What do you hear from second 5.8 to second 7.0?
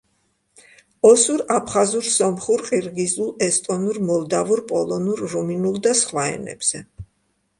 და სხვა ენებზე.